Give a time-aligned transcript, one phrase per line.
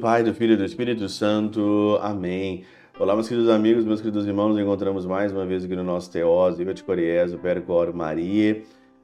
[0.00, 1.98] Pai, do Filho e do Espírito Santo.
[2.00, 2.64] Amém.
[2.98, 6.10] Olá, meus queridos amigos, meus queridos irmãos, nos encontramos mais uma vez aqui no nosso
[6.10, 8.62] Teós, Viva de Coriés, o Percoro Maria,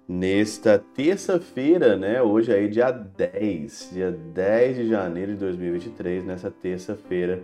[0.08, 2.22] nesta terça-feira, né?
[2.22, 7.42] Hoje aí, dia 10, dia 10 de janeiro de 2023, nessa terça-feira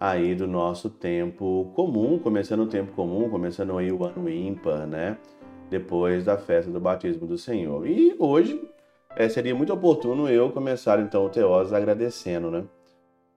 [0.00, 5.16] aí do nosso tempo comum, começando o tempo comum, começando aí o ano ímpar, né?
[5.70, 7.86] Depois da festa do batismo do Senhor.
[7.86, 8.60] E hoje
[9.14, 12.64] é, seria muito oportuno eu começar então o Teós agradecendo, né?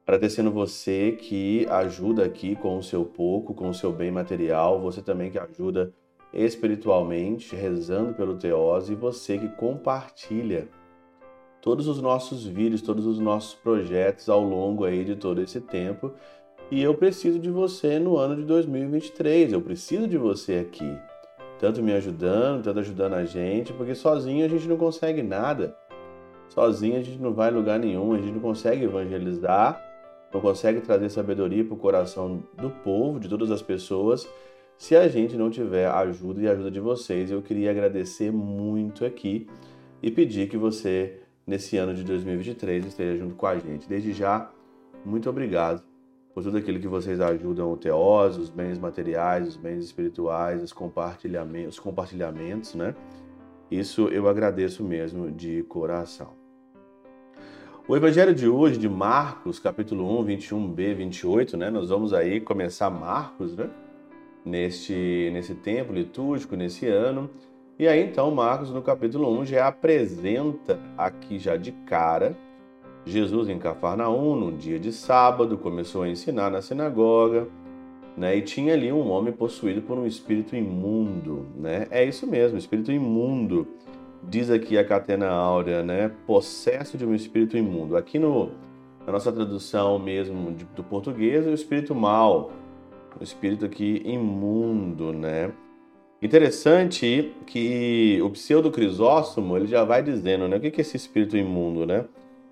[0.06, 5.02] Agradecendo você que ajuda aqui com o seu pouco, com o seu bem material, você
[5.02, 5.94] também que ajuda
[6.34, 10.68] espiritualmente, rezando pelo Teós, e você que compartilha
[11.62, 16.12] todos os nossos vídeos, todos os nossos projetos ao longo aí de todo esse tempo.
[16.72, 20.98] E eu preciso de você no ano de 2023, eu preciso de você aqui
[21.62, 25.78] tanto me ajudando, tanto ajudando a gente, porque sozinho a gente não consegue nada.
[26.50, 29.80] Sozinho a gente não vai lugar nenhum, a gente não consegue evangelizar,
[30.34, 34.28] não consegue trazer sabedoria para o coração do povo, de todas as pessoas,
[34.78, 37.30] se a gente não tiver ajuda e ajuda de vocês.
[37.30, 39.48] Eu queria agradecer muito aqui
[40.02, 43.88] e pedir que você, nesse ano de 2023, esteja junto com a gente.
[43.88, 44.50] Desde já,
[45.06, 45.84] muito obrigado
[46.34, 50.72] por tudo aquilo que vocês ajudam o teós, os bens materiais, os bens espirituais, os
[50.72, 52.96] compartilhamentos, os compartilhamentos, né?
[53.70, 56.41] Isso eu agradeço mesmo de coração.
[57.92, 61.70] O evangelho de hoje, de Marcos, capítulo 1, 21b, 28, né?
[61.70, 63.70] Nós vamos aí começar Marcos, né?
[64.46, 67.30] Neste, nesse tempo litúrgico, nesse ano.
[67.78, 72.34] E aí, então, Marcos, no capítulo 1, já apresenta aqui já de cara
[73.06, 77.50] Jesus em Cafarnaum, num dia de sábado, começou a ensinar na sinagoga,
[78.16, 78.38] né?
[78.38, 81.88] E tinha ali um homem possuído por um espírito imundo, né?
[81.92, 83.68] É isso mesmo, espírito imundo.
[84.24, 86.12] Diz aqui a Catena Áurea, né?
[86.28, 87.98] Possesso de um espírito imundo.
[87.98, 88.52] Aqui no,
[89.06, 92.52] na nossa tradução mesmo de, do português, é o espírito mal,
[93.20, 95.52] o espírito aqui imundo, né?
[96.22, 100.58] Interessante que o pseudo Crisóstomo ele já vai dizendo, né?
[100.58, 102.06] O que é esse espírito imundo, né?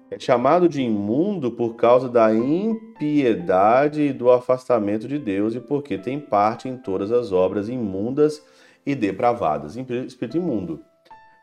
[0.09, 5.99] É chamado de imundo por causa da impiedade e do afastamento de Deus e porque
[5.99, 8.43] tem parte em todas as obras imundas
[8.83, 9.75] e depravadas.
[9.75, 10.81] Espírito imundo.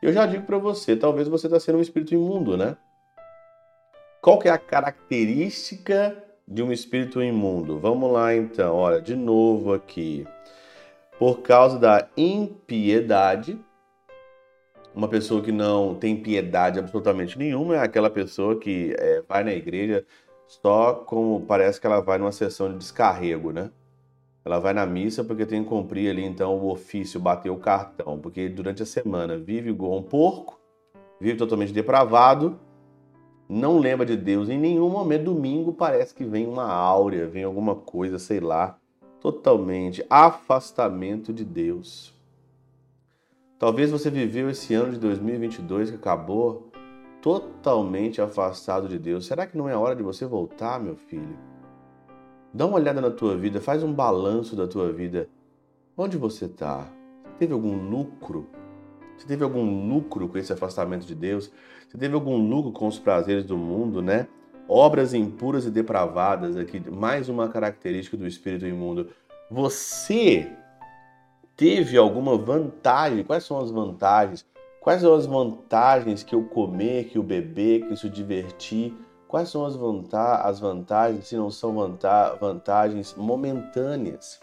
[0.06, 2.76] Eu já digo para você, talvez você está sendo um espírito imundo, né?
[4.22, 7.80] Qual que é a característica de um espírito imundo?
[7.80, 10.24] Vamos lá então, olha, de novo aqui.
[11.18, 13.58] Por causa da impiedade,
[14.94, 19.54] uma pessoa que não tem piedade absolutamente nenhuma é aquela pessoa que é, vai na
[19.54, 20.06] igreja
[20.46, 23.72] só como parece que ela vai numa sessão de descarrego, né?
[24.46, 28.16] Ela vai na missa porque tem que cumprir ali então o ofício, bater o cartão,
[28.16, 30.60] porque durante a semana vive igual um porco,
[31.20, 32.56] vive totalmente depravado,
[33.48, 35.24] não lembra de Deus em nenhum momento.
[35.24, 38.78] Domingo parece que vem uma áurea, vem alguma coisa, sei lá,
[39.20, 42.14] totalmente afastamento de Deus.
[43.58, 46.70] Talvez você viveu esse ano de 2022 que acabou
[47.20, 49.26] totalmente afastado de Deus.
[49.26, 51.36] Será que não é hora de você voltar, meu filho?
[52.56, 55.28] Dá uma olhada na tua vida, faz um balanço da tua vida.
[55.94, 56.90] Onde você está?
[57.38, 58.46] Teve algum lucro?
[59.14, 61.52] Você teve algum lucro com esse afastamento de Deus?
[61.86, 64.26] Você teve algum lucro com os prazeres do mundo, né?
[64.66, 69.10] Obras impuras e depravadas aqui, mais uma característica do espírito imundo.
[69.50, 70.50] Você
[71.58, 73.22] teve alguma vantagem?
[73.22, 74.46] Quais são as vantagens?
[74.80, 78.96] Quais são as vantagens que eu comer, que eu beber, que eu se divertir?
[79.36, 84.40] Quais são as, vanta as vantagens, se não são vanta vantagens momentâneas?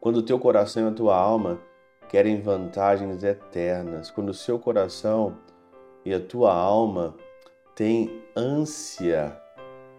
[0.00, 1.60] Quando o teu coração e a tua alma
[2.08, 5.36] querem vantagens eternas, quando o seu coração
[6.02, 7.14] e a tua alma
[7.74, 9.38] têm ânsia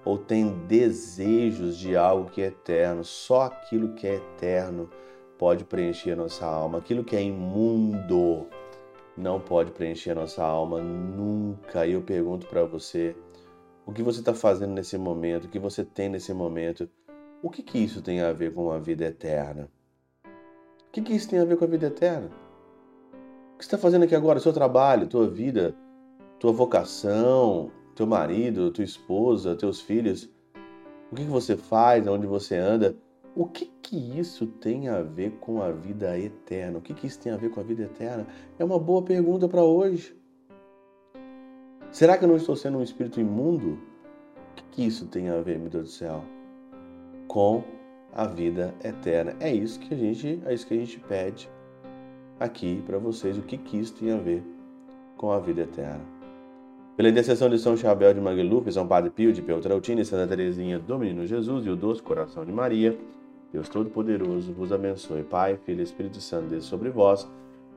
[0.03, 4.89] ou têm desejos de algo que é eterno, só aquilo que é eterno
[5.37, 6.79] pode preencher a nossa alma.
[6.79, 8.47] Aquilo que é imundo
[9.15, 11.85] não pode preencher a nossa alma nunca.
[11.85, 13.15] E eu pergunto para você,
[13.87, 15.45] o que você está fazendo nesse momento?
[15.45, 16.89] O que você tem nesse momento?
[17.41, 19.69] O que, que isso tem a ver com a vida eterna?
[20.25, 22.27] O que, que isso tem a ver com a vida eterna?
[22.27, 24.41] O que você está fazendo aqui agora?
[24.41, 25.73] Seu trabalho, tua vida,
[26.37, 30.29] tua vocação, teu marido, tua esposa, teus filhos.
[31.09, 32.05] O que, que você faz?
[32.07, 32.93] Onde você anda?
[33.33, 36.79] O que que isso tem a ver com a vida eterna?
[36.79, 38.27] O que que isso tem a ver com a vida eterna?
[38.59, 40.16] É uma boa pergunta para hoje.
[41.91, 43.79] Será que eu não estou sendo um espírito imundo?
[44.59, 46.23] O que, isso tem a ver, meu Deus do céu,
[47.27, 47.63] com
[48.13, 49.35] a vida eterna?
[49.39, 51.49] É isso que a gente, é isso que a gente pede
[52.39, 53.37] aqui para vocês.
[53.37, 54.43] O que que isso tem a ver
[55.15, 56.17] com a vida eterna?
[56.95, 60.79] Pela intercessão de São Chabel de Magluf, São Padre Pio de Peltrautina e Santa Teresinha
[60.79, 62.97] do Menino Jesus e o doce coração de Maria,
[63.51, 65.23] Deus Todo-Poderoso vos abençoe.
[65.23, 67.29] Pai, Filho e Espírito Santo, desça sobre vós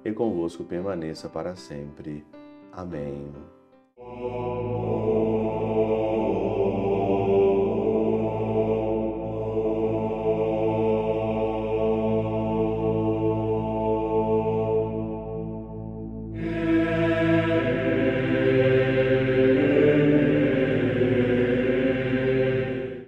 [0.04, 2.24] e convosco permaneça para sempre.
[2.72, 3.59] Amém.
[4.12, 4.89] Oh.